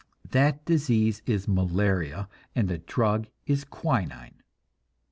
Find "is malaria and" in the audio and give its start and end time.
1.27-2.67